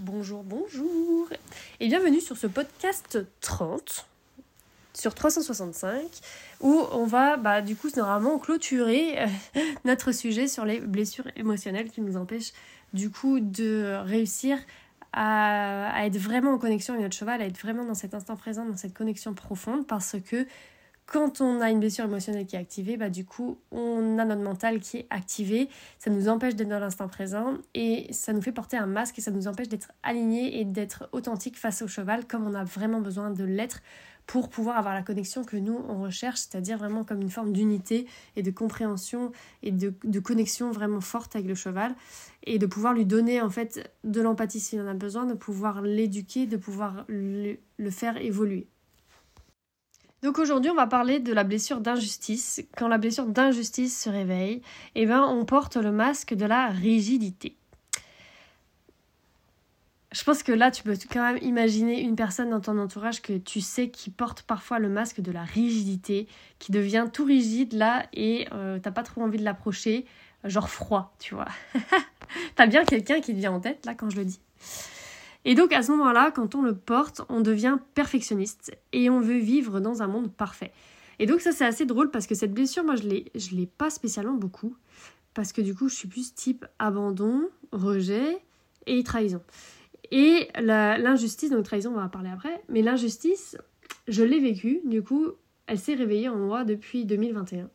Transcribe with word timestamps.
Bonjour, 0.00 0.42
bonjour. 0.42 1.28
Et 1.78 1.88
bienvenue 1.88 2.22
sur 2.22 2.34
ce 2.34 2.46
podcast 2.46 3.18
30 3.42 4.06
sur 4.94 5.14
365 5.14 6.00
où 6.62 6.86
on 6.92 7.04
va 7.04 7.36
bah, 7.36 7.60
du 7.60 7.76
coup 7.76 7.88
normalement 7.94 8.38
clôturer 8.38 9.20
euh, 9.20 9.26
notre 9.84 10.12
sujet 10.12 10.48
sur 10.48 10.64
les 10.64 10.80
blessures 10.80 11.26
émotionnelles 11.36 11.90
qui 11.90 12.00
nous 12.00 12.16
empêchent 12.16 12.54
du 12.94 13.10
coup 13.10 13.40
de 13.40 14.00
réussir 14.06 14.56
à, 15.12 15.94
à, 15.94 16.06
être 16.06 16.16
vraiment 16.16 16.52
en 16.54 16.58
connexion 16.58 16.94
avec 16.94 17.04
notre 17.04 17.16
cheval, 17.16 17.42
à 17.42 17.44
être 17.44 17.58
vraiment 17.58 17.84
dans 17.84 17.92
cet 17.92 18.14
instant 18.14 18.36
présent, 18.36 18.64
dans 18.64 18.78
cette 18.78 18.94
connexion 18.94 19.34
profonde 19.34 19.86
parce 19.86 20.16
que 20.24 20.46
quand 21.10 21.40
on 21.40 21.60
a 21.60 21.70
une 21.70 21.80
blessure 21.80 22.04
émotionnelle 22.04 22.46
qui 22.46 22.54
est 22.54 22.58
activée, 22.60 22.96
bah, 22.96 23.10
du 23.10 23.24
coup, 23.24 23.58
on 23.72 24.16
a 24.18 24.24
notre 24.24 24.42
mental 24.42 24.78
qui 24.78 24.98
est 24.98 25.06
activé. 25.10 25.68
Ça 25.98 26.08
nous 26.08 26.28
empêche 26.28 26.54
d'être 26.54 26.68
dans 26.68 26.78
l'instant 26.78 27.08
présent 27.08 27.54
et 27.74 28.06
ça 28.12 28.32
nous 28.32 28.40
fait 28.40 28.52
porter 28.52 28.76
un 28.76 28.86
masque 28.86 29.18
et 29.18 29.20
ça 29.20 29.32
nous 29.32 29.48
empêche 29.48 29.68
d'être 29.68 29.90
aligné 30.04 30.60
et 30.60 30.64
d'être 30.64 31.08
authentique 31.10 31.58
face 31.58 31.82
au 31.82 31.88
cheval 31.88 32.28
comme 32.28 32.46
on 32.46 32.54
a 32.54 32.62
vraiment 32.62 33.00
besoin 33.00 33.30
de 33.30 33.42
l'être 33.42 33.82
pour 34.28 34.48
pouvoir 34.50 34.78
avoir 34.78 34.94
la 34.94 35.02
connexion 35.02 35.42
que 35.42 35.56
nous, 35.56 35.84
on 35.88 36.00
recherche, 36.00 36.38
c'est-à-dire 36.38 36.78
vraiment 36.78 37.02
comme 37.02 37.20
une 37.20 37.30
forme 37.30 37.52
d'unité 37.52 38.06
et 38.36 38.44
de 38.44 38.52
compréhension 38.52 39.32
et 39.64 39.72
de, 39.72 40.20
connexion 40.20 40.70
vraiment 40.70 41.00
forte 41.00 41.34
avec 41.34 41.48
le 41.48 41.56
cheval 41.56 41.96
et 42.44 42.60
de 42.60 42.66
pouvoir 42.66 42.94
lui 42.94 43.04
donner 43.04 43.40
en 43.40 43.50
fait 43.50 43.92
de 44.04 44.20
l'empathie 44.20 44.60
s'il 44.60 44.80
en 44.80 44.86
a 44.86 44.94
besoin, 44.94 45.26
de 45.26 45.34
pouvoir 45.34 45.82
l'éduquer, 45.82 46.46
de 46.46 46.56
pouvoir 46.56 47.04
le 47.08 47.90
faire 47.90 48.16
évoluer. 48.18 48.68
Donc 50.22 50.38
aujourd'hui, 50.38 50.70
on 50.70 50.74
va 50.74 50.86
parler 50.86 51.18
de 51.18 51.32
la 51.32 51.44
blessure 51.44 51.80
d'injustice. 51.80 52.62
Quand 52.76 52.88
la 52.88 52.98
blessure 52.98 53.26
d'injustice 53.26 54.02
se 54.02 54.10
réveille, 54.10 54.60
eh 54.94 55.06
ben, 55.06 55.22
on 55.22 55.44
porte 55.44 55.76
le 55.76 55.92
masque 55.92 56.34
de 56.34 56.44
la 56.44 56.68
rigidité. 56.68 57.56
Je 60.12 60.24
pense 60.24 60.42
que 60.42 60.52
là, 60.52 60.70
tu 60.72 60.82
peux 60.82 60.96
quand 61.10 61.22
même 61.22 61.38
imaginer 61.40 62.00
une 62.00 62.16
personne 62.16 62.50
dans 62.50 62.60
ton 62.60 62.76
entourage 62.78 63.22
que 63.22 63.38
tu 63.38 63.60
sais 63.60 63.90
qui 63.90 64.10
porte 64.10 64.42
parfois 64.42 64.80
le 64.80 64.88
masque 64.88 65.20
de 65.20 65.30
la 65.30 65.44
rigidité, 65.44 66.26
qui 66.58 66.72
devient 66.72 67.06
tout 67.12 67.24
rigide 67.24 67.72
là 67.72 68.06
et 68.12 68.48
euh, 68.52 68.80
t'as 68.80 68.90
pas 68.90 69.04
trop 69.04 69.22
envie 69.22 69.38
de 69.38 69.44
l'approcher, 69.44 70.04
genre 70.44 70.68
froid, 70.68 71.14
tu 71.20 71.34
vois. 71.34 71.48
t'as 72.56 72.66
bien 72.66 72.84
quelqu'un 72.84 73.20
qui 73.20 73.32
te 73.32 73.38
vient 73.38 73.52
en 73.52 73.60
tête 73.60 73.86
là 73.86 73.94
quand 73.94 74.10
je 74.10 74.16
le 74.16 74.24
dis. 74.24 74.40
Et 75.44 75.54
donc 75.54 75.72
à 75.72 75.82
ce 75.82 75.90
moment-là, 75.92 76.30
quand 76.30 76.54
on 76.54 76.62
le 76.62 76.74
porte, 76.74 77.22
on 77.28 77.40
devient 77.40 77.78
perfectionniste 77.94 78.76
et 78.92 79.08
on 79.10 79.20
veut 79.20 79.38
vivre 79.38 79.80
dans 79.80 80.02
un 80.02 80.06
monde 80.06 80.32
parfait. 80.32 80.72
Et 81.18 81.26
donc 81.26 81.40
ça 81.40 81.52
c'est 81.52 81.64
assez 81.64 81.86
drôle 81.86 82.10
parce 82.10 82.26
que 82.26 82.34
cette 82.34 82.52
blessure, 82.52 82.84
moi 82.84 82.96
je 82.96 83.02
l'ai, 83.02 83.30
je 83.34 83.54
l'ai 83.54 83.66
pas 83.66 83.90
spécialement 83.90 84.34
beaucoup 84.34 84.76
parce 85.34 85.52
que 85.52 85.60
du 85.60 85.74
coup 85.74 85.88
je 85.88 85.94
suis 85.94 86.08
plus 86.08 86.34
type 86.34 86.66
abandon, 86.78 87.48
rejet 87.72 88.38
et 88.86 89.02
trahison. 89.02 89.42
Et 90.10 90.48
l'injustice, 90.58 91.50
donc 91.50 91.64
trahison 91.64 91.90
on 91.90 91.96
va 91.96 92.04
en 92.04 92.08
parler 92.08 92.30
après, 92.30 92.62
mais 92.68 92.82
l'injustice, 92.82 93.56
je 94.08 94.22
l'ai 94.22 94.40
vécue, 94.40 94.80
du 94.84 95.02
coup 95.02 95.26
elle 95.66 95.78
s'est 95.78 95.94
réveillée 95.94 96.28
en 96.28 96.36
moi 96.36 96.64
depuis 96.64 97.04
2021. 97.04 97.70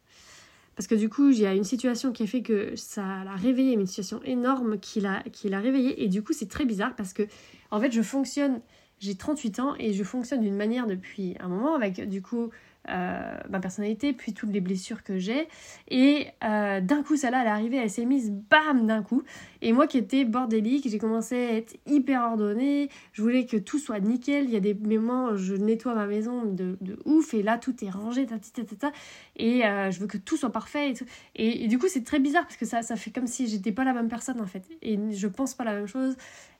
Parce 0.76 0.88
que 0.88 0.96
du 0.96 1.10
coup, 1.10 1.30
il 1.30 1.40
y 1.40 1.46
a 1.46 1.54
une 1.54 1.64
situation 1.64 2.12
qui 2.12 2.24
a 2.24 2.28
fait 2.28 2.42
que 2.42 2.76
ça 2.76 3.24
l'a 3.24 3.36
réveillé, 3.36 3.74
une 3.74 3.86
situation 3.86 4.20
énorme 4.24 4.78
qui 4.78 5.00
l'a, 5.00 5.24
qui 5.32 5.48
l'a 5.50 5.60
réveillé. 5.60 6.04
Et 6.04 6.10
du 6.10 6.22
coup, 6.22 6.34
c'est 6.34 6.50
très 6.50 6.66
bizarre 6.66 6.96
parce 6.96 7.14
que, 7.14 7.24
en 7.72 7.80
fait, 7.80 7.92
je 7.92 8.02
fonctionne, 8.02 8.60
j'ai 9.00 9.16
38 9.16 9.60
ans 9.60 9.76
et 9.80 9.94
je 9.94 10.04
fonctionne 10.04 10.42
d'une 10.42 10.56
manière 10.56 10.86
depuis 10.86 11.36
un 11.40 11.48
moment 11.48 11.76
avec, 11.76 12.08
du 12.10 12.22
coup, 12.22 12.50
euh, 12.90 13.38
ma 13.50 13.60
personnalité, 13.60 14.14
puis 14.14 14.34
toutes 14.34 14.52
les 14.52 14.62
blessures 14.62 15.04
que 15.04 15.18
j'ai. 15.18 15.48
Et 15.90 16.28
euh, 16.44 16.82
d'un 16.82 17.04
coup, 17.04 17.16
celle-là, 17.16 17.42
elle 17.42 17.48
est 17.48 17.52
arrivée, 17.52 17.78
elle 17.78 17.90
s'est 17.90 18.06
mise, 18.06 18.32
bam, 18.32 18.86
d'un 18.86 19.02
coup. 19.02 19.24
Et 19.62 19.74
moi 19.74 19.88
qui 19.88 19.98
étais 19.98 20.26
bordélique, 20.26 20.88
j'ai 20.90 20.98
commencé 21.00 21.36
à 21.36 21.52
être 21.54 21.78
hyper 21.88 22.22
ordonnée. 22.22 22.90
Je 23.14 23.22
voulais 23.22 23.46
que 23.46 23.58
tout 23.58 23.80
soit 23.80 24.00
nickel. 24.00 24.46
Il 24.46 24.52
y 24.52 24.56
a 24.56 24.60
des 24.60 24.76
moments, 24.76 25.36
je 25.36 25.56
nettoie 25.56 25.96
ma 25.96 26.06
maison 26.06 26.44
de, 26.46 26.78
ouf, 27.06 27.34
et 27.34 27.42
là, 27.42 27.58
tout 27.58 27.84
est 27.84 27.90
rangé, 27.90 28.26
ta, 28.26 28.38
ta, 28.38 28.64
ta, 28.64 28.76
ta, 28.76 28.92
et 29.36 29.66
euh, 29.66 29.90
je 29.92 30.00
veux 30.00 30.08
que 30.08 30.18
tout 30.18 30.38
soit 30.38 30.52
parfait. 30.52 30.94
Et, 31.36 31.64
et, 31.64 31.68
du 31.68 31.80
coup, 31.80 31.88
c'est 31.88 32.04
très 32.04 32.20
bizarre 32.20 32.44
parce 32.44 32.58
que 32.58 32.66
ça, 32.66 32.82
ça 32.82 32.96
fait 32.96 33.12
comme 33.12 33.28
si 33.28 33.48
j'étais 33.48 33.72
pas 33.72 33.84
la 33.84 33.94
même 33.94 34.10
personne 34.10 34.40
en 34.42 34.48
fait. 34.48 34.64
Et 34.82 35.00
je 35.12 35.28
pense 35.28 35.54
pas 35.54 35.64
la 35.64 35.74
même 35.74 35.88
chose. 35.88 36.16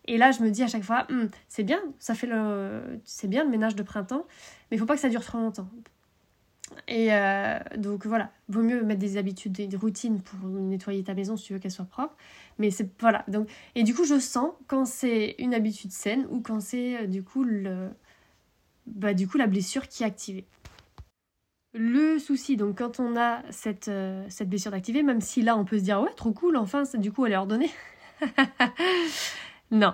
Et 0.08 0.18
là, 0.18 0.32
je 0.32 0.42
me 0.42 0.50
dis 0.50 0.64
à 0.64 0.68
chaque 0.68 0.84
fois, 0.84 1.06
hum, 1.10 1.30
c'est 1.48 1.64
bien, 1.64 1.80
ça 2.00 2.14
fait 2.16 2.28
le, 2.28 3.00
c'est 3.04 3.28
bien 3.28 3.44
le 3.44 3.50
ménage 3.50 3.76
de 3.76 3.84
printemps, 3.84 4.26
mais 4.70 4.78
il 4.78 4.80
faut 4.80 4.86
pas 4.86 4.96
que 4.96 5.02
ça 5.02 5.10
dure 5.10 5.24
trop 5.24 5.40
longtemps. 5.40 5.70
Et 6.88 7.14
euh, 7.14 7.60
donc 7.78 8.06
voilà, 8.06 8.32
vaut 8.50 8.64
mieux 8.64 8.84
mettre 8.84 9.00
des 9.00 9.18
habitudes, 9.18 9.54
des 9.54 9.78
routines 9.78 10.22
pour 10.22 10.50
nettoyer 10.50 11.04
ta 11.04 11.14
maison 11.14 11.38
si 11.38 11.46
tu 11.46 11.54
veux 11.54 11.60
qu'elle 11.60 11.72
soit 11.72 11.86
propre. 11.86 12.16
Mais 12.58 12.72
c'est 12.72 12.90
voilà. 13.00 13.24
Donc 13.28 13.50
et 13.76 13.84
du 13.84 13.94
coup, 13.94 14.06
je 14.06 14.20
sens 14.20 14.52
quand 14.68 14.86
c'est 14.86 15.36
une 15.38 15.54
habitude 15.54 15.92
saine 15.92 16.26
ou 16.30 16.42
quand 16.42 16.60
c'est 16.60 17.04
euh, 17.04 17.08
du 17.08 17.24
coup 17.24 17.44
le 17.44 17.90
bah, 18.88 19.14
du 19.14 19.28
coup 19.28 19.38
la 19.38 19.48
blessure 19.48 19.88
qui 19.88 20.04
est 20.04 20.06
activée. 20.06 20.46
Le 21.74 22.20
souci, 22.20 22.56
donc 22.56 22.78
quand 22.78 23.00
on 23.02 23.18
a 23.18 23.42
cette, 23.52 23.90
euh, 23.90 24.26
cette 24.30 24.50
blessure 24.50 24.72
d'activer, 24.72 25.04
même 25.04 25.20
si 25.20 25.42
là 25.42 25.58
on 25.58 25.66
peut 25.66 25.78
se 25.78 25.84
dire 25.84 26.00
ouais 26.02 26.14
trop 26.16 26.32
cool, 26.32 26.56
enfin 26.56 26.84
du 26.96 27.12
coup 27.12 27.26
elle 27.26 27.34
est 27.34 27.38
ordonnée. 27.38 27.70
non. 29.72 29.94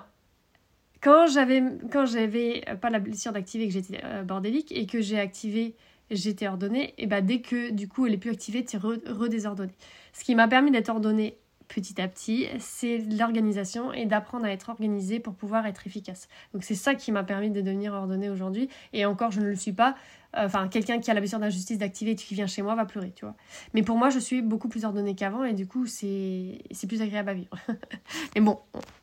Quand 1.02 1.26
j'avais 1.26 1.64
quand 1.92 2.06
j'avais 2.06 2.64
pas 2.80 2.92
la 2.92 3.00
blessure 3.00 3.34
d'activer 3.34 3.68
que 3.68 3.74
j'étais 3.74 4.02
bordélique 4.24 4.72
et 4.72 4.86
que 4.86 5.02
j'ai 5.02 5.20
activé 5.20 5.76
j'étais 6.12 6.48
ordonnée, 6.48 6.94
et 6.98 7.08
bah 7.08 7.22
dès 7.22 7.42
que 7.42 7.72
du 7.72 7.88
coup 7.88 8.06
elle 8.06 8.14
est 8.14 8.18
plus 8.18 8.32
activée, 8.32 8.64
tu 8.64 8.76
es 8.76 8.80
redésordonnée. 8.80 9.74
Ce 10.14 10.24
qui 10.24 10.36
m'a 10.36 10.48
permis 10.48 10.72
d'être 10.72 10.90
ordonnée 10.90 11.38
petit 11.74 12.02
à 12.02 12.08
petit, 12.08 12.48
c'est 12.60 12.98
l'organisation 12.98 13.94
et 13.94 14.06
d'apprendre 14.06 14.46
à 14.46 14.52
être 14.52 14.70
organisée 14.70 15.20
pour 15.20 15.34
pouvoir 15.34 15.66
être 15.66 15.88
efficace. 15.88 16.28
Donc 16.54 16.64
c'est 16.64 16.76
ça 16.76 16.96
qui 16.96 17.12
m'a 17.12 17.24
permis 17.24 17.50
de 17.50 17.62
devenir 17.62 17.94
ordonnée 17.94 18.30
aujourd'hui. 18.30 18.70
Et 18.94 19.06
encore, 19.06 19.32
je 19.32 19.40
ne 19.40 19.46
le 19.46 19.56
suis 19.56 19.72
pas. 19.72 19.96
Enfin, 20.36 20.68
quelqu'un 20.68 21.00
qui 21.00 21.10
a 21.12 21.14
la 21.14 21.22
blessure 21.22 21.40
d'injustice 21.40 21.78
d'activer 21.78 22.12
et 22.12 22.16
qui 22.16 22.34
vient 22.34 22.48
chez 22.48 22.62
moi 22.62 22.76
va 22.76 22.86
pleurer, 22.86 23.12
tu 23.16 23.26
vois. 23.26 23.36
Mais 23.74 23.84
pour 23.84 23.98
moi, 23.98 24.10
je 24.10 24.20
suis 24.20 24.42
beaucoup 24.42 24.68
plus 24.68 24.86
ordonnée 24.86 25.16
qu'avant 25.16 25.44
et 25.44 25.54
du 25.54 25.66
coup, 25.66 25.88
c'est 25.88 26.62
plus 26.88 27.02
agréable 27.02 27.30
à 27.30 27.34
vivre. 27.34 27.56
Mais 28.36 28.42
bon, 28.42 28.60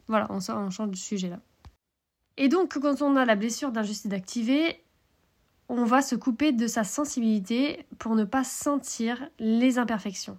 voilà, 0.07 0.27
on, 0.31 0.39
on 0.51 0.71
change 0.71 0.91
de 0.91 0.97
sujet 0.97 1.29
là. 1.31 1.41
Et 2.37 2.49
donc, 2.49 2.79
quand 2.79 3.03
on 3.03 3.17
a 3.17 3.25
la 3.25 3.35
blessure 3.35 3.73
d'injustice 3.73 4.07
d'activer, 4.07 4.81
on 5.69 5.85
va 5.85 6.03
se 6.03 6.15
couper 6.15 6.53
de 6.53 6.67
sa 6.67 6.85
sensibilité 6.85 7.85
pour 7.99 8.15
ne 8.15 8.25
pas 8.25 8.45
sentir 8.45 9.29
les 9.39 9.79
imperfections. 9.79 10.39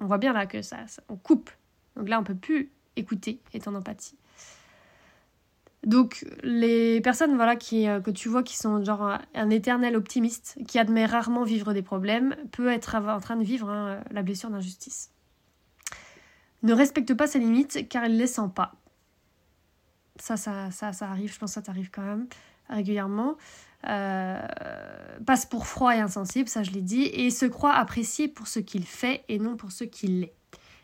On 0.00 0.06
voit 0.06 0.18
bien 0.18 0.32
là 0.32 0.46
que 0.46 0.62
ça, 0.62 0.78
on 1.08 1.16
coupe. 1.16 1.50
Donc 1.96 2.08
là, 2.08 2.18
on 2.18 2.24
peut 2.24 2.34
plus 2.34 2.72
écouter, 2.96 3.40
être 3.54 3.68
en 3.68 3.74
empathie. 3.74 4.16
Donc 5.86 6.26
les 6.42 7.00
personnes 7.00 7.36
voilà 7.36 7.56
qui 7.56 7.88
euh, 7.88 8.00
que 8.00 8.10
tu 8.10 8.28
vois 8.28 8.42
qui 8.42 8.54
sont 8.54 8.84
genre 8.84 9.18
un, 9.34 9.50
éternel 9.50 9.96
optimiste, 9.96 10.58
qui 10.68 10.78
admet 10.78 11.06
rarement 11.06 11.42
vivre 11.42 11.72
des 11.72 11.80
problèmes, 11.80 12.36
peut 12.52 12.68
être 12.68 12.96
en 12.96 13.20
train 13.20 13.36
de 13.36 13.44
vivre 13.44 13.70
hein, 13.70 14.02
la 14.10 14.22
blessure 14.22 14.50
d'injustice. 14.50 15.10
Ne 16.62 16.74
respecte 16.74 17.14
pas 17.14 17.26
ses 17.26 17.38
limites 17.38 17.88
car 17.88 18.04
il 18.04 18.12
ne 18.12 18.18
les 18.18 18.26
sent 18.26 18.50
pas. 18.54 18.74
Ça, 20.16 20.36
ça, 20.36 20.70
ça, 20.70 20.92
ça 20.92 21.08
arrive, 21.08 21.32
je 21.32 21.38
pense 21.38 21.52
que 21.52 21.54
ça 21.54 21.62
t'arrive 21.62 21.90
quand 21.90 22.02
même 22.02 22.26
régulièrement. 22.70 23.36
Euh, 23.88 24.46
passe 25.24 25.46
pour 25.46 25.66
froid 25.66 25.96
et 25.96 26.00
insensible, 26.00 26.48
ça 26.48 26.62
je 26.62 26.70
l'ai 26.70 26.82
dit, 26.82 27.04
et 27.04 27.30
se 27.30 27.46
croit 27.46 27.72
apprécié 27.72 28.28
pour 28.28 28.46
ce 28.46 28.58
qu'il 28.58 28.84
fait 28.84 29.24
et 29.28 29.38
non 29.38 29.56
pour 29.56 29.72
ce 29.72 29.84
qu'il 29.84 30.24
est. 30.24 30.34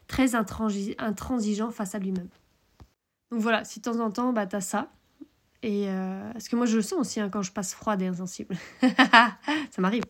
Très 0.06 0.34
intransigeant 0.34 1.70
face 1.70 1.94
à 1.94 1.98
lui-même. 1.98 2.28
Donc 3.30 3.40
voilà, 3.40 3.64
si 3.64 3.80
de 3.80 3.84
temps 3.84 3.98
en 4.00 4.10
temps, 4.10 4.32
bah 4.32 4.46
t'as 4.46 4.60
ça. 4.60 4.90
Et 5.62 5.88
euh, 5.88 6.30
parce 6.32 6.48
que 6.48 6.56
moi 6.56 6.64
je 6.66 6.76
le 6.76 6.82
sens 6.82 7.00
aussi 7.00 7.20
hein, 7.20 7.28
quand 7.28 7.42
je 7.42 7.50
passe 7.50 7.74
froide 7.74 8.00
et 8.02 8.06
insensible. 8.06 8.56
ça 8.80 9.36
m'arrive. 9.78 10.04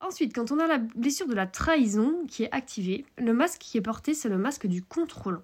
Ensuite, 0.00 0.34
quand 0.34 0.52
on 0.52 0.58
a 0.58 0.66
la 0.66 0.78
blessure 0.78 1.26
de 1.26 1.34
la 1.34 1.46
trahison 1.46 2.26
qui 2.28 2.44
est 2.44 2.52
activée, 2.52 3.06
le 3.16 3.32
masque 3.32 3.60
qui 3.60 3.78
est 3.78 3.82
porté, 3.82 4.12
c'est 4.12 4.28
le 4.28 4.36
masque 4.36 4.66
du 4.66 4.82
contrôlant. 4.82 5.42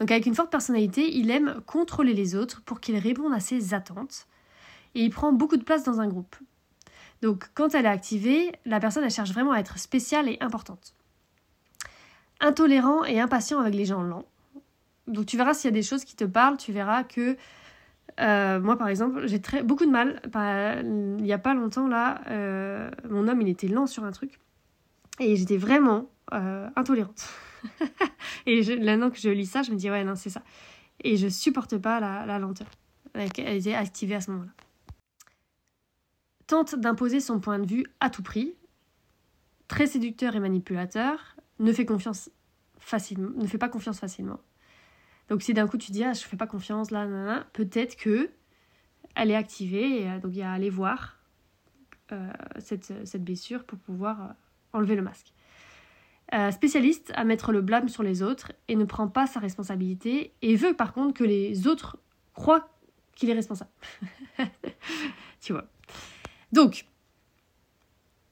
Donc 0.00 0.10
avec 0.10 0.24
une 0.24 0.34
forte 0.34 0.50
personnalité, 0.50 1.14
il 1.14 1.30
aime 1.30 1.60
contrôler 1.66 2.14
les 2.14 2.34
autres 2.34 2.62
pour 2.62 2.80
qu'ils 2.80 2.96
répondent 2.96 3.34
à 3.34 3.40
ses 3.40 3.74
attentes 3.74 4.26
et 4.94 5.02
il 5.02 5.10
prend 5.10 5.32
beaucoup 5.32 5.56
de 5.56 5.64
place 5.64 5.84
dans 5.84 6.00
un 6.00 6.08
groupe. 6.08 6.36
Donc 7.22 7.50
quand 7.54 7.74
elle 7.74 7.84
est 7.84 7.88
activée, 7.88 8.52
la 8.64 8.80
personne 8.80 9.04
elle 9.04 9.10
cherche 9.10 9.32
vraiment 9.32 9.52
à 9.52 9.58
être 9.58 9.78
spéciale 9.78 10.28
et 10.28 10.38
importante. 10.40 10.94
Intolérant 12.40 13.04
et 13.04 13.20
impatient 13.20 13.60
avec 13.60 13.74
les 13.74 13.84
gens 13.84 14.02
lents. 14.02 14.24
Donc 15.06 15.26
tu 15.26 15.36
verras 15.36 15.54
s'il 15.54 15.68
y 15.70 15.72
a 15.72 15.74
des 15.74 15.82
choses 15.82 16.04
qui 16.04 16.16
te 16.16 16.24
parlent, 16.24 16.56
tu 16.56 16.72
verras 16.72 17.04
que 17.04 17.36
euh, 18.20 18.60
moi 18.60 18.76
par 18.76 18.88
exemple 18.88 19.26
j'ai 19.26 19.40
beaucoup 19.62 19.86
de 19.86 19.90
mal. 19.90 20.20
il 20.82 21.22
n'y 21.22 21.32
a 21.32 21.38
pas 21.38 21.54
longtemps 21.54 21.88
là, 21.88 22.22
euh, 22.28 22.90
mon 23.08 23.28
homme 23.28 23.42
il 23.42 23.48
était 23.48 23.68
lent 23.68 23.86
sur 23.86 24.04
un 24.04 24.12
truc 24.12 24.40
et 25.18 25.36
j'étais 25.36 25.58
vraiment 25.58 26.08
euh, 26.32 26.68
intolérante. 26.76 27.28
et 28.46 28.78
maintenant 28.78 29.10
que 29.10 29.18
je 29.18 29.28
lis 29.28 29.46
ça, 29.46 29.62
je 29.62 29.70
me 29.70 29.76
dis 29.76 29.90
ouais 29.90 30.04
non 30.04 30.16
c'est 30.16 30.30
ça. 30.30 30.42
Et 31.02 31.16
je 31.16 31.28
supporte 31.28 31.76
pas 31.78 32.00
la 32.00 32.38
lenteur. 32.38 32.68
Elle 33.14 33.56
était 33.56 33.74
activée 33.74 34.14
à 34.14 34.20
ce 34.20 34.30
moment-là 34.30 34.52
tente 36.50 36.74
d'imposer 36.74 37.20
son 37.20 37.38
point 37.38 37.60
de 37.60 37.66
vue 37.66 37.86
à 38.00 38.10
tout 38.10 38.24
prix, 38.24 38.56
très 39.68 39.86
séducteur 39.86 40.34
et 40.34 40.40
manipulateur, 40.40 41.36
ne 41.60 41.72
fait, 41.72 41.86
confiance 41.86 42.28
facilement, 42.80 43.30
ne 43.36 43.46
fait 43.46 43.56
pas 43.56 43.68
confiance 43.68 44.00
facilement. 44.00 44.40
Donc 45.28 45.42
si 45.42 45.54
d'un 45.54 45.68
coup 45.68 45.78
tu 45.78 45.92
dis 45.92 46.02
ah 46.02 46.12
je 46.12 46.22
fais 46.22 46.36
pas 46.36 46.48
confiance 46.48 46.90
là, 46.90 47.06
peut-être 47.52 47.94
que 47.94 48.30
elle 49.14 49.30
est 49.30 49.36
activée 49.36 50.02
et 50.02 50.18
donc 50.18 50.32
il 50.32 50.38
y 50.38 50.42
a 50.42 50.50
à 50.50 50.54
aller 50.54 50.70
voir 50.70 51.20
cette, 52.58 53.06
cette, 53.06 53.22
blessure 53.22 53.62
pour 53.62 53.78
pouvoir 53.78 54.34
enlever 54.72 54.96
le 54.96 55.02
masque. 55.02 55.32
spécialiste 56.50 57.12
à 57.14 57.22
mettre 57.22 57.52
le 57.52 57.60
blâme 57.60 57.88
sur 57.88 58.02
les 58.02 58.24
autres 58.24 58.50
et 58.66 58.74
ne 58.74 58.84
prend 58.84 59.06
pas 59.06 59.28
sa 59.28 59.38
responsabilité 59.38 60.34
et 60.42 60.56
veut 60.56 60.74
par 60.74 60.92
contre 60.92 61.14
que 61.14 61.22
les 61.22 61.68
autres 61.68 61.98
croient 62.34 62.68
qu'il 63.14 63.30
est 63.30 63.34
responsable. 63.34 63.70
tu 65.40 65.52
vois. 65.52 65.68
Donc, 66.52 66.86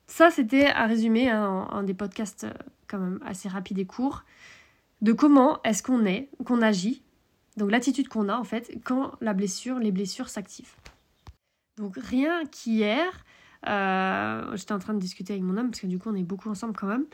ça 0.07 0.31
c'était 0.31 0.65
à 0.65 0.87
résumer 0.87 1.29
hein, 1.29 1.67
un, 1.71 1.83
des 1.83 1.93
podcasts 1.93 2.45
euh, 2.45 2.53
quand 2.87 2.97
même 2.97 3.19
assez 3.25 3.47
rapides 3.47 3.79
et 3.79 3.85
courts 3.85 4.23
de 5.01 5.13
comment 5.13 5.61
est-ce 5.63 5.81
qu'on 5.81 6.05
est, 6.05 6.29
qu'on 6.43 6.61
agit, 6.61 7.01
donc 7.55 7.71
l'attitude 7.71 8.09
qu'on 8.09 8.27
a 8.27 8.35
en 8.35 8.43
fait 8.43 8.77
quand 8.83 9.13
la 9.21 9.33
blessure, 9.33 9.79
les 9.79 9.91
blessures 9.91 10.27
s'activent. 10.27 10.75
Donc 11.77 11.95
rien 11.95 12.45
qu'hier, 12.45 13.23
euh, 13.67 14.55
j'étais 14.57 14.73
en 14.73 14.79
train 14.79 14.93
de 14.93 14.99
discuter 14.99 15.33
avec 15.33 15.43
mon 15.43 15.55
homme 15.55 15.69
parce 15.69 15.81
que 15.81 15.87
du 15.87 15.99
coup 15.99 16.09
on 16.09 16.15
est 16.15 16.23
beaucoup 16.23 16.49
ensemble 16.49 16.75
quand 16.75 16.87
même, 16.87 17.05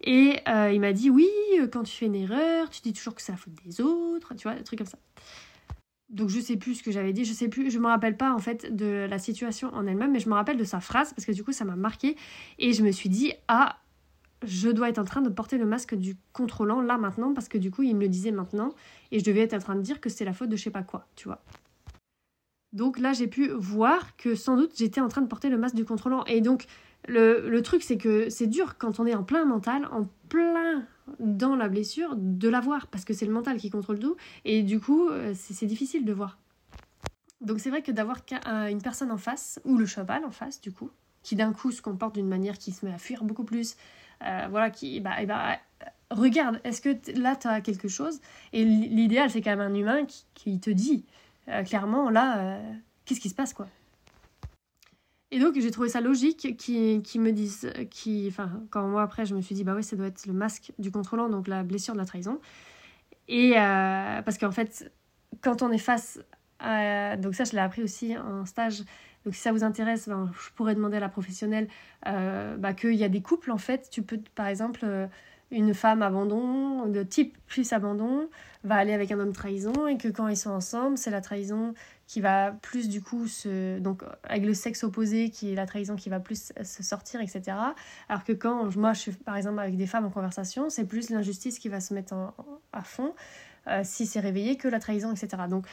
et 0.00 0.40
euh, 0.48 0.70
il 0.72 0.80
m'a 0.80 0.92
dit 0.94 1.10
oui, 1.10 1.28
quand 1.72 1.82
tu 1.82 1.94
fais 1.94 2.06
une 2.06 2.14
erreur, 2.14 2.70
tu 2.70 2.80
dis 2.80 2.94
toujours 2.94 3.14
que 3.14 3.20
c'est 3.20 3.32
la 3.32 3.38
faute 3.38 3.54
des 3.66 3.80
autres, 3.82 4.34
tu 4.34 4.44
vois, 4.44 4.54
des 4.54 4.64
trucs 4.64 4.78
comme 4.78 4.88
ça. 4.88 4.98
Donc 6.08 6.28
je 6.28 6.38
sais 6.38 6.56
plus 6.56 6.76
ce 6.76 6.82
que 6.82 6.92
j'avais 6.92 7.12
dit, 7.12 7.24
je 7.24 7.32
sais 7.32 7.48
plus, 7.48 7.70
je 7.70 7.78
me 7.78 7.86
rappelle 7.86 8.16
pas 8.16 8.32
en 8.32 8.38
fait 8.38 8.74
de 8.74 9.06
la 9.08 9.18
situation 9.18 9.74
en 9.74 9.86
elle-même, 9.86 10.12
mais 10.12 10.20
je 10.20 10.28
me 10.28 10.34
rappelle 10.34 10.56
de 10.56 10.64
sa 10.64 10.80
phrase 10.80 11.12
parce 11.12 11.26
que 11.26 11.32
du 11.32 11.42
coup 11.42 11.52
ça 11.52 11.64
m'a 11.64 11.76
marqué. 11.76 12.16
Et 12.58 12.72
je 12.72 12.82
me 12.82 12.92
suis 12.92 13.08
dit 13.08 13.32
ah 13.48 13.78
je 14.42 14.68
dois 14.68 14.88
être 14.88 14.98
en 14.98 15.04
train 15.04 15.22
de 15.22 15.30
porter 15.30 15.58
le 15.58 15.66
masque 15.66 15.94
du 15.94 16.16
contrôlant 16.32 16.80
là 16.80 16.98
maintenant 16.98 17.32
parce 17.34 17.48
que 17.48 17.58
du 17.58 17.70
coup 17.70 17.82
il 17.82 17.96
me 17.96 18.02
le 18.02 18.08
disait 18.08 18.30
maintenant 18.30 18.74
et 19.10 19.18
je 19.18 19.24
devais 19.24 19.40
être 19.40 19.54
en 19.54 19.58
train 19.58 19.74
de 19.74 19.80
dire 19.80 20.00
que 20.00 20.08
c'était 20.08 20.26
la 20.26 20.32
faute 20.32 20.48
de 20.48 20.56
je 20.56 20.62
sais 20.62 20.70
pas 20.70 20.82
quoi, 20.84 21.08
tu 21.16 21.26
vois. 21.26 21.42
Donc 22.72 22.98
là 22.98 23.12
j'ai 23.12 23.26
pu 23.26 23.48
voir 23.48 24.16
que 24.16 24.36
sans 24.36 24.56
doute 24.56 24.72
j'étais 24.76 25.00
en 25.00 25.08
train 25.08 25.22
de 25.22 25.26
porter 25.26 25.48
le 25.48 25.58
masque 25.58 25.74
du 25.74 25.84
contrôlant. 25.84 26.24
Et 26.26 26.40
donc 26.40 26.66
le, 27.08 27.48
le 27.48 27.62
truc 27.62 27.82
c'est 27.82 27.98
que 27.98 28.30
c'est 28.30 28.46
dur 28.46 28.78
quand 28.78 29.00
on 29.00 29.06
est 29.06 29.14
en 29.14 29.24
plein 29.24 29.44
mental, 29.44 29.88
en 29.90 30.06
plein 30.28 30.86
dans 31.18 31.56
la 31.56 31.68
blessure 31.68 32.14
de 32.16 32.48
la 32.48 32.60
voir 32.60 32.86
parce 32.88 33.04
que 33.04 33.14
c'est 33.14 33.26
le 33.26 33.32
mental 33.32 33.58
qui 33.58 33.70
contrôle 33.70 33.98
tout 33.98 34.16
et 34.44 34.62
du 34.62 34.80
coup 34.80 35.08
euh, 35.08 35.34
c'est 35.34 35.66
difficile 35.66 36.04
de 36.04 36.12
voir. 36.12 36.38
Donc 37.40 37.60
c'est 37.60 37.70
vrai 37.70 37.82
que 37.82 37.92
d'avoir 37.92 38.22
une 38.68 38.80
personne 38.82 39.10
en 39.10 39.18
face 39.18 39.60
ou 39.64 39.76
le 39.76 39.86
cheval 39.86 40.24
en 40.24 40.30
face 40.30 40.60
du 40.60 40.72
coup 40.72 40.90
qui 41.22 41.36
d'un 41.36 41.52
coup 41.52 41.72
se 41.72 41.82
comporte 41.82 42.14
d'une 42.14 42.28
manière 42.28 42.58
qui 42.58 42.72
se 42.72 42.86
met 42.86 42.92
à 42.92 42.98
fuir 42.98 43.24
beaucoup 43.24 43.44
plus, 43.44 43.76
euh, 44.22 44.46
voilà 44.48 44.70
qui 44.70 45.00
bah, 45.00 45.24
bah 45.26 45.58
regarde 46.10 46.60
est-ce 46.64 46.80
que 46.80 46.96
là 47.18 47.36
tu 47.36 47.48
as 47.48 47.60
quelque 47.60 47.88
chose? 47.88 48.20
Et 48.52 48.64
l'idéal 48.64 49.30
c'est 49.30 49.42
quand 49.42 49.50
même 49.50 49.60
un 49.60 49.74
humain 49.74 50.06
qui, 50.34 50.58
te 50.60 50.70
dit 50.70 51.04
euh, 51.48 51.62
clairement 51.62 52.10
là 52.10 52.60
qu'est-ce 53.04 53.20
qui 53.20 53.28
se 53.28 53.34
passe 53.34 53.52
quoi? 53.54 53.68
Et 55.32 55.40
donc 55.40 55.58
j'ai 55.58 55.70
trouvé 55.70 55.88
ça 55.88 56.00
logique 56.00 56.56
qu'ils 56.56 57.02
qui 57.02 57.18
me 57.18 57.32
disent, 57.32 57.70
qui, 57.90 58.26
enfin 58.28 58.62
quand 58.70 58.86
moi 58.86 59.02
après 59.02 59.26
je 59.26 59.34
me 59.34 59.40
suis 59.40 59.54
dit 59.54 59.64
bah 59.64 59.74
oui 59.74 59.82
ça 59.82 59.96
doit 59.96 60.06
être 60.06 60.26
le 60.26 60.32
masque 60.32 60.72
du 60.78 60.90
contrôlant 60.90 61.28
donc 61.28 61.48
la 61.48 61.64
blessure 61.64 61.94
de 61.94 61.98
la 61.98 62.04
trahison. 62.04 62.40
Et 63.28 63.54
euh, 63.56 64.22
parce 64.22 64.38
qu'en 64.38 64.52
fait 64.52 64.92
quand 65.40 65.62
on 65.62 65.72
est 65.72 65.78
face 65.78 66.20
à, 66.60 67.16
donc 67.16 67.34
ça 67.34 67.44
je 67.44 67.52
l'ai 67.52 67.58
appris 67.58 67.82
aussi 67.82 68.16
en 68.16 68.46
stage. 68.46 68.84
Donc 69.24 69.34
si 69.34 69.40
ça 69.40 69.50
vous 69.50 69.64
intéresse, 69.64 70.08
ben, 70.08 70.30
je 70.40 70.50
pourrais 70.54 70.76
demander 70.76 70.98
à 70.98 71.00
la 71.00 71.08
professionnelle 71.08 71.66
euh, 72.06 72.56
bah, 72.56 72.74
qu'il 72.74 72.94
y 72.94 73.02
a 73.02 73.08
des 73.08 73.20
couples 73.20 73.50
en 73.50 73.58
fait. 73.58 73.88
Tu 73.90 74.02
peux 74.02 74.20
par 74.36 74.46
exemple 74.46 74.80
euh, 74.84 75.08
une 75.50 75.74
femme 75.74 76.02
abandon, 76.02 76.86
de 76.86 77.02
type 77.02 77.36
plus 77.46 77.72
abandon, 77.72 78.28
va 78.64 78.76
aller 78.76 78.92
avec 78.92 79.12
un 79.12 79.20
homme 79.20 79.32
trahison 79.32 79.86
et 79.86 79.96
que 79.96 80.08
quand 80.08 80.28
ils 80.28 80.36
sont 80.36 80.50
ensemble, 80.50 80.98
c'est 80.98 81.10
la 81.10 81.20
trahison 81.20 81.74
qui 82.06 82.20
va 82.20 82.52
plus 82.62 82.88
du 82.88 83.02
coup 83.02 83.26
se 83.26 83.78
donc 83.78 84.02
avec 84.24 84.44
le 84.44 84.54
sexe 84.54 84.84
opposé 84.84 85.30
qui 85.30 85.52
est 85.52 85.54
la 85.54 85.66
trahison 85.66 85.96
qui 85.96 86.08
va 86.08 86.20
plus 86.20 86.52
se 86.62 86.82
sortir 86.82 87.20
etc 87.20 87.56
alors 88.08 88.22
que 88.24 88.32
quand 88.32 88.76
moi 88.76 88.92
je 88.92 89.00
suis 89.00 89.12
par 89.12 89.36
exemple 89.36 89.58
avec 89.58 89.76
des 89.76 89.86
femmes 89.86 90.06
en 90.06 90.10
conversation 90.10 90.70
c'est 90.70 90.84
plus 90.84 91.10
l'injustice 91.10 91.58
qui 91.58 91.68
va 91.68 91.80
se 91.80 91.94
mettre 91.94 92.14
à 92.72 92.82
fond 92.82 93.12
euh, 93.66 93.80
si 93.82 94.06
c'est 94.06 94.20
réveillé 94.20 94.56
que 94.56 94.68
la 94.68 94.78
trahison 94.78 95.12
etc 95.12 95.42
donc 95.50 95.66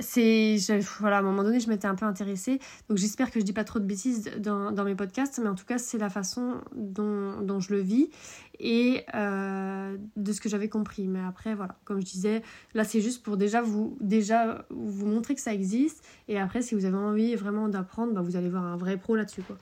c'est 0.00 0.56
voilà 1.00 1.16
à 1.16 1.20
un 1.20 1.22
moment 1.22 1.42
donné 1.42 1.60
je 1.60 1.68
m'étais 1.68 1.86
un 1.86 1.94
peu 1.94 2.06
intéressée. 2.06 2.58
Donc 2.88 2.98
j'espère 2.98 3.30
que 3.30 3.40
je 3.40 3.44
dis 3.44 3.52
pas 3.52 3.64
trop 3.64 3.78
de 3.78 3.84
bêtises 3.84 4.30
dans, 4.38 4.70
dans 4.72 4.84
mes 4.84 4.94
podcasts 4.94 5.38
mais 5.42 5.48
en 5.48 5.54
tout 5.54 5.64
cas 5.64 5.78
c'est 5.78 5.98
la 5.98 6.10
façon 6.10 6.60
dont, 6.74 7.40
dont, 7.40 7.60
je 7.60 7.74
le 7.74 7.80
vis 7.80 8.10
et 8.58 9.04
euh, 9.14 9.96
de 10.16 10.32
ce 10.32 10.40
que 10.40 10.48
j'avais 10.48 10.68
compris. 10.68 11.06
Mais 11.08 11.20
après 11.20 11.54
voilà 11.54 11.76
comme 11.84 12.00
je 12.00 12.06
disais 12.06 12.42
là 12.74 12.84
c'est 12.84 13.00
juste 13.00 13.22
pour 13.22 13.36
déjà 13.36 13.62
vous 13.62 13.96
déjà 14.00 14.66
vous 14.70 15.06
montrer 15.06 15.34
que 15.34 15.40
ça 15.40 15.54
existe. 15.54 16.04
Et 16.28 16.38
après 16.38 16.62
si 16.62 16.74
vous 16.74 16.84
avez 16.84 16.96
envie 16.96 17.34
vraiment 17.34 17.68
d'apprendre 17.68 18.12
bah, 18.12 18.22
vous 18.22 18.36
allez 18.36 18.48
voir 18.48 18.64
un 18.64 18.76
vrai 18.76 18.96
pro 18.96 19.16
là-dessus 19.16 19.42
quoi. 19.42 19.56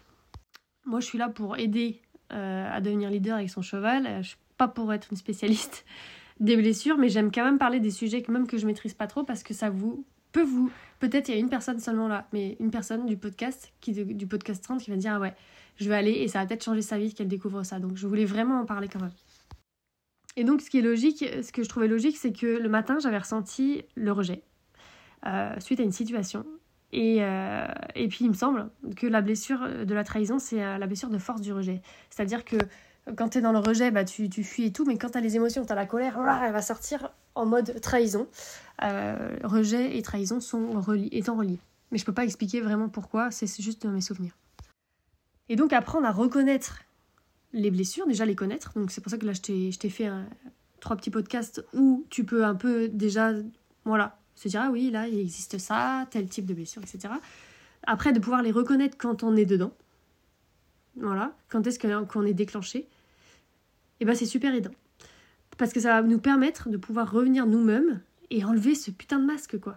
Moi 0.87 1.01
je 1.01 1.07
suis 1.07 1.19
là 1.19 1.29
pour 1.29 1.57
aider 1.57 2.01
euh, 2.33 2.69
à 2.71 2.81
devenir 2.81 3.11
leader 3.11 3.37
avec 3.37 3.51
son 3.51 3.63
cheval. 3.63 4.23
Je 4.23 4.29
suis 4.29 4.39
pas 4.57 4.69
pour 4.69 4.93
être 4.93 5.09
une 5.11 5.17
spécialiste 5.17 5.85
des 6.41 6.57
blessures, 6.57 6.99
mais 6.99 7.09
j'aime 7.09 7.31
quand 7.31 7.45
même 7.45 7.59
parler 7.59 7.81
des 7.81 7.91
sujets 7.91 8.23
que 8.23 8.33
même 8.33 8.47
que 8.47 8.59
je 8.59 8.67
maîtrise 8.67 8.95
pas 8.95 9.07
trop 9.07 9.23
parce 9.23 9.43
que 9.43 9.55
ça 9.55 9.71
vous 9.71 10.05
peut 10.35 10.43
vous, 10.43 10.71
peut-être 10.99 11.29
il 11.29 11.35
y 11.35 11.37
a 11.39 11.41
une 11.41 11.49
personne 11.49 11.79
seulement 11.79 12.09
là, 12.09 12.27
mais 12.33 12.57
une 12.61 12.71
personne 12.71 13.07
du 13.07 13.17
podcast, 13.17 13.73
qui, 13.81 13.93
du 13.93 14.27
podcast 14.27 14.63
30 14.63 14.83
qui 14.83 14.91
va 14.91 14.97
dire 14.97 15.13
ah 15.15 15.21
ouais, 15.21 15.35
je 15.77 15.89
vais 15.89 15.95
aller 15.95 16.11
et 16.11 16.29
ça 16.29 16.41
va 16.41 16.47
peut-être 16.47 16.65
changer 16.65 16.83
sa 16.83 16.99
vie 16.99 17.15
qu'elle 17.15 17.29
découvre 17.29 17.63
ça. 17.63 17.79
Donc 17.79 17.97
je 17.97 18.07
voulais 18.07 18.25
vraiment 18.25 18.61
en 18.61 18.67
parler 18.67 18.89
quand 18.89 19.01
même. 19.01 19.13
Et 20.37 20.43
donc 20.43 20.61
ce 20.61 20.69
qui 20.69 20.81
est 20.81 20.83
logique, 20.83 21.25
ce 21.43 21.53
que 21.53 21.63
je 21.63 21.69
trouvais 21.69 21.87
logique, 21.87 22.17
c'est 22.17 22.33
que 22.33 22.47
le 22.47 22.69
matin 22.69 22.99
j'avais 22.99 23.19
ressenti 23.19 23.85
le 23.95 24.11
rejet 24.11 24.43
euh, 25.27 25.55
suite 25.61 25.79
à 25.79 25.85
une 25.85 25.93
situation. 25.93 26.45
Et, 26.93 27.19
euh, 27.21 27.67
et 27.95 28.09
puis 28.09 28.25
il 28.25 28.29
me 28.29 28.35
semble 28.35 28.71
que 28.97 29.07
la 29.07 29.21
blessure 29.21 29.87
de 29.87 29.95
la 29.95 30.03
trahison, 30.03 30.41
c'est 30.41 30.63
euh, 30.63 30.79
la 30.79 30.87
blessure 30.89 31.11
de 31.11 31.19
force 31.19 31.41
du 31.41 31.53
rejet. 31.53 31.81
C'est-à-dire 32.11 32.45
que 32.45 32.57
quand 33.17 33.31
tu 33.31 33.39
es 33.39 33.41
dans 33.41 33.53
le 33.53 33.59
rejet, 33.61 33.93
bah, 33.93 34.05
tu, 34.05 34.29
tu 34.29 34.43
fuis 34.43 34.67
et 34.67 34.73
tout, 34.73 34.85
mais 34.85 34.99
quand 34.99 35.11
tu 35.11 35.19
as 35.19 35.21
les 35.21 35.37
émotions, 35.37 35.65
tu 35.65 35.73
as 35.73 35.77
la 35.77 35.87
colère, 35.87 36.19
elle 36.43 36.53
va 36.53 36.63
sortir 36.63 37.11
en 37.35 37.47
mode 37.47 37.81
trahison. 37.81 38.29
Euh, 38.83 39.37
rejet 39.45 39.97
et 39.97 40.03
trahison 40.03 40.41
sont 40.41 40.81
étant 41.11 41.37
reliés. 41.37 41.61
Mais 41.91 41.99
je 41.99 42.05
peux 42.05 42.15
pas 42.15 42.25
expliquer 42.25 42.61
vraiment 42.61 42.89
pourquoi, 42.89 43.31
c'est 43.31 43.47
juste 43.61 43.85
mes 43.85 44.01
souvenirs. 44.01 44.37
Et 45.49 45.57
donc 45.57 45.73
apprendre 45.73 46.07
à 46.07 46.13
reconnaître 46.13 46.81
les 47.53 47.71
blessures, 47.71 48.07
déjà 48.07 48.25
les 48.25 48.35
connaître. 48.35 48.73
Donc 48.75 48.91
c'est 48.91 49.01
pour 49.01 49.11
ça 49.11 49.19
que 49.19 49.27
là 49.27 49.33
je 49.33 49.41
t'ai 49.41 49.91
fait 49.91 50.11
trois 50.81 50.97
petits 50.97 51.11
podcasts 51.11 51.65
où 51.73 52.05
tu 52.11 52.25
peux 52.25 52.45
un 52.45 52.55
peu 52.55 52.89
déjà, 52.89 53.33
voilà, 53.85 54.19
se 54.35 54.49
dire 54.49 54.63
ah 54.65 54.71
oui, 54.71 54.91
là 54.91 55.07
il 55.09 55.19
existe 55.19 55.59
ça, 55.59 56.07
tel 56.11 56.29
type 56.29 56.47
de 56.47 56.55
blessure, 56.55 56.83
etc. 56.83 57.15
Après 57.85 58.13
de 58.13 58.19
pouvoir 58.19 58.43
les 58.43 58.51
reconnaître 58.51 58.97
quand 58.99 59.23
on 59.23 59.37
est 59.37 59.47
dedans. 59.47 59.73
Voilà, 60.97 61.37
quand 61.49 61.67
est-ce 61.67 61.79
qu'on 61.79 62.25
est 62.25 62.35
déclenché. 62.35 62.79
Et 62.79 62.89
eh 64.01 64.05
ben 64.05 64.15
c'est 64.15 64.27
super 64.27 64.55
aidant. 64.55 64.73
Parce 65.57 65.73
que 65.73 65.81
ça 65.81 66.01
va 66.01 66.07
nous 66.07 66.19
permettre 66.19 66.69
de 66.69 66.77
pouvoir 66.77 67.11
revenir 67.11 67.47
nous-mêmes 67.47 68.01
et 68.31 68.45
enlever 68.45 68.75
ce 68.75 68.91
putain 68.91 69.19
de 69.19 69.25
masque, 69.25 69.59
quoi. 69.59 69.77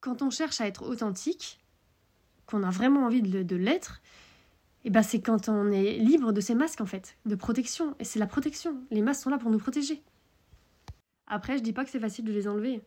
Quand 0.00 0.22
on 0.22 0.30
cherche 0.30 0.60
à 0.60 0.66
être 0.66 0.88
authentique, 0.88 1.60
qu'on 2.46 2.62
a 2.62 2.70
vraiment 2.70 3.04
envie 3.04 3.22
de, 3.22 3.56
l'être, 3.56 4.02
et 4.84 4.88
eh 4.88 4.90
ben 4.90 5.02
c'est 5.02 5.20
quand 5.20 5.48
on 5.48 5.70
est 5.70 5.98
libre 5.98 6.32
de 6.32 6.40
ces 6.40 6.56
masques, 6.56 6.80
en 6.80 6.86
fait, 6.86 7.16
de 7.24 7.36
protection. 7.36 7.94
Et 8.00 8.04
c'est 8.04 8.18
la 8.18 8.26
protection. 8.26 8.76
Les 8.90 9.00
masques 9.00 9.22
sont 9.22 9.30
là 9.30 9.38
pour 9.38 9.50
nous 9.50 9.58
protéger. 9.58 10.02
Après, 11.28 11.56
je 11.56 11.62
dis 11.62 11.72
pas 11.72 11.84
que 11.84 11.90
c'est 11.90 12.00
facile 12.00 12.24
de 12.24 12.32
les 12.32 12.48
enlever. 12.48 12.82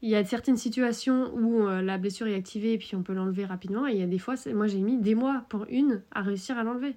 Il 0.00 0.08
y 0.08 0.16
a 0.16 0.24
certaines 0.24 0.56
situations 0.56 1.32
où 1.34 1.66
euh, 1.66 1.82
la 1.82 1.98
blessure 1.98 2.26
est 2.26 2.34
activée 2.34 2.72
et 2.72 2.78
puis 2.78 2.94
on 2.94 3.02
peut 3.02 3.12
l'enlever 3.12 3.44
rapidement. 3.44 3.86
Et 3.86 3.92
il 3.92 3.98
y 3.98 4.02
a 4.02 4.06
des 4.06 4.18
fois, 4.18 4.34
moi 4.52 4.66
j'ai 4.66 4.80
mis 4.80 4.98
des 4.98 5.14
mois 5.14 5.44
pour 5.48 5.66
une 5.68 6.02
à 6.10 6.22
réussir 6.22 6.58
à 6.58 6.64
l'enlever. 6.64 6.96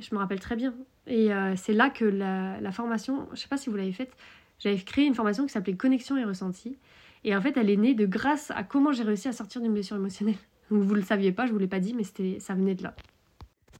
Je 0.00 0.14
me 0.14 0.18
rappelle 0.20 0.40
très 0.40 0.56
bien. 0.56 0.74
Et 1.06 1.32
euh, 1.32 1.54
c'est 1.56 1.72
là 1.72 1.90
que 1.90 2.04
la, 2.04 2.72
formation, 2.72 3.28
je 3.32 3.40
sais 3.40 3.48
pas 3.48 3.56
si 3.56 3.70
vous 3.70 3.76
l'avez 3.76 3.92
faite, 3.92 4.12
j'avais 4.58 4.78
créé 4.78 5.06
une 5.06 5.14
formation 5.14 5.46
qui 5.46 5.52
s'appelait 5.52 5.76
Connexion 5.76 6.16
et 6.16 6.24
ressenti. 6.24 6.76
Et 7.24 7.34
en 7.34 7.40
fait, 7.40 7.56
elle 7.56 7.70
est 7.70 7.76
née 7.76 7.94
de 7.94 8.06
grâce 8.06 8.50
à 8.52 8.62
comment 8.62 8.92
j'ai 8.92 9.02
réussi 9.02 9.28
à 9.28 9.32
sortir 9.32 9.60
d'une 9.60 9.72
blessure 9.72 9.96
émotionnelle. 9.96 10.36
Donc 10.70 10.82
vous 10.82 10.94
le 10.94 11.02
saviez 11.02 11.32
pas, 11.32 11.46
je 11.46 11.52
vous 11.52 11.58
l'ai 11.58 11.68
pas 11.68 11.80
dit, 11.80 11.94
mais 11.94 12.04
ça 12.40 12.54
venait 12.54 12.74
de 12.74 12.82
là. 12.82 12.94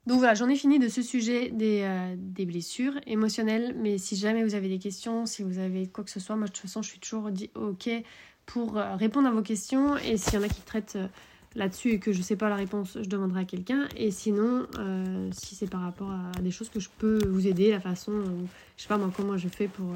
Donc 0.06 0.18
voilà, 0.18 0.32
j'en 0.32 0.48
ai 0.48 0.56
fini 0.56 0.78
de 0.78 0.88
ce 0.88 1.02
sujet 1.02 1.50
des, 1.50 1.82
euh, 1.82 2.14
des, 2.16 2.46
blessures 2.46 2.94
émotionnelles. 3.06 3.74
Mais 3.78 3.98
si 3.98 4.16
jamais 4.16 4.42
vous 4.42 4.54
avez 4.54 4.68
des 4.68 4.78
questions, 4.78 5.26
si 5.26 5.42
vous 5.42 5.58
avez 5.58 5.86
quoi 5.86 6.02
que 6.02 6.10
ce 6.10 6.18
soit, 6.18 6.34
moi 6.34 6.46
de 6.46 6.52
toute 6.52 6.62
façon, 6.62 6.80
je 6.80 6.88
suis 6.88 6.98
toujours 6.98 7.30
dit 7.30 7.50
OK 7.54 7.90
pour 8.46 8.78
euh, 8.78 8.96
répondre 8.96 9.28
à 9.28 9.30
vos 9.30 9.42
questions. 9.42 9.98
Et 9.98 10.16
s'il 10.16 10.34
y 10.34 10.36
en 10.38 10.42
a 10.42 10.48
qui 10.48 10.62
traitent 10.62 10.98
là-dessus 11.58 11.90
et 11.90 11.98
que 11.98 12.12
je 12.12 12.22
sais 12.22 12.36
pas 12.36 12.48
la 12.48 12.56
réponse, 12.56 12.96
je 13.02 13.08
demanderai 13.08 13.40
à 13.40 13.44
quelqu'un. 13.44 13.88
Et 13.96 14.10
sinon, 14.10 14.66
si 15.32 15.54
c'est 15.54 15.68
par 15.68 15.82
rapport 15.82 16.10
à 16.10 16.40
des 16.40 16.50
choses 16.50 16.70
que 16.70 16.80
je 16.80 16.88
peux 16.98 17.18
vous 17.28 17.46
aider, 17.46 17.70
la 17.70 17.80
façon, 17.80 18.12
je 18.76 18.82
sais 18.82 18.88
pas 18.88 18.96
moi 18.96 19.10
comment 19.14 19.36
je 19.36 19.48
fais 19.48 19.68
pour 19.68 19.92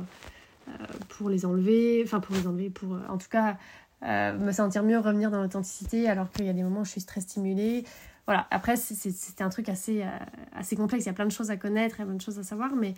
euh, 0.68 0.72
pour 1.08 1.28
les 1.28 1.44
enlever, 1.44 2.02
enfin 2.04 2.20
pour 2.20 2.36
les 2.36 2.46
enlever, 2.46 2.70
pour 2.70 2.94
euh, 2.94 3.00
en 3.08 3.18
tout 3.18 3.28
cas 3.28 3.58
euh, 4.04 4.38
me 4.38 4.52
sentir 4.52 4.84
mieux, 4.84 4.98
revenir 4.98 5.30
dans 5.30 5.42
l'authenticité 5.42 6.08
alors 6.08 6.30
qu'il 6.30 6.46
y 6.46 6.48
a 6.48 6.52
des 6.52 6.62
moments 6.62 6.82
où 6.82 6.84
je 6.84 6.90
suis 6.90 7.02
très 7.02 7.20
stimulée. 7.20 7.84
Voilà, 8.26 8.46
après 8.52 8.76
c'était 8.76 9.42
un 9.42 9.48
truc 9.48 9.68
assez, 9.68 10.04
assez 10.52 10.76
complexe, 10.76 11.04
il 11.04 11.08
y 11.08 11.10
a 11.10 11.14
plein 11.14 11.26
de 11.26 11.32
choses 11.32 11.50
à 11.50 11.56
connaître, 11.56 11.96
il 11.96 11.98
y 11.98 12.02
a 12.02 12.06
plein 12.06 12.14
de 12.14 12.20
choses 12.20 12.38
à 12.38 12.44
savoir, 12.44 12.76
mais 12.76 12.94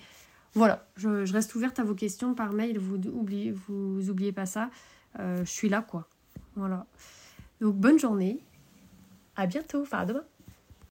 voilà, 0.52 0.86
je, 0.96 1.32
reste 1.32 1.54
ouverte 1.54 1.78
à 1.78 1.84
vos 1.84 1.94
questions 1.94 2.34
par 2.34 2.52
mail, 2.52 2.78
vous 2.78 2.96
oubliez, 2.96 3.50
vous 3.50 4.10
oubliez 4.10 4.32
pas 4.32 4.44
ça. 4.44 4.68
je 5.18 5.44
suis 5.46 5.70
là, 5.70 5.80
quoi. 5.80 6.06
Voilà. 6.56 6.84
Donc 7.62 7.74
bonne 7.76 7.98
journée. 7.98 8.38
À 9.36 9.46
bientôt. 9.46 9.82
Enfin. 9.82 10.06